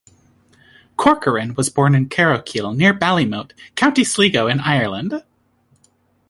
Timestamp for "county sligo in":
3.75-4.59